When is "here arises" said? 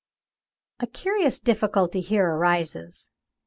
2.01-3.11